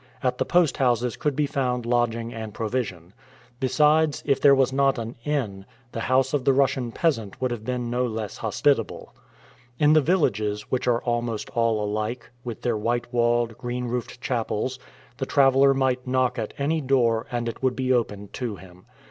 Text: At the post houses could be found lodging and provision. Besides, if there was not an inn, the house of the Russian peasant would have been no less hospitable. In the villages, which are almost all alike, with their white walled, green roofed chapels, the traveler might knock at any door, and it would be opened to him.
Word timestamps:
At 0.23 0.39
the 0.39 0.45
post 0.45 0.77
houses 0.77 1.15
could 1.15 1.35
be 1.35 1.45
found 1.45 1.85
lodging 1.85 2.33
and 2.33 2.55
provision. 2.55 3.13
Besides, 3.59 4.23
if 4.25 4.41
there 4.41 4.55
was 4.55 4.73
not 4.73 4.97
an 4.97 5.15
inn, 5.25 5.63
the 5.91 5.99
house 5.99 6.33
of 6.33 6.43
the 6.43 6.53
Russian 6.53 6.91
peasant 6.91 7.39
would 7.39 7.51
have 7.51 7.63
been 7.63 7.91
no 7.91 8.07
less 8.07 8.37
hospitable. 8.37 9.13
In 9.77 9.93
the 9.93 10.01
villages, 10.01 10.63
which 10.71 10.87
are 10.87 11.03
almost 11.03 11.51
all 11.51 11.83
alike, 11.85 12.31
with 12.43 12.63
their 12.63 12.77
white 12.77 13.13
walled, 13.13 13.59
green 13.59 13.85
roofed 13.85 14.19
chapels, 14.21 14.79
the 15.17 15.27
traveler 15.27 15.71
might 15.71 16.07
knock 16.07 16.39
at 16.39 16.55
any 16.57 16.81
door, 16.81 17.27
and 17.31 17.47
it 17.47 17.61
would 17.61 17.75
be 17.75 17.93
opened 17.93 18.33
to 18.33 18.55
him. 18.55 18.87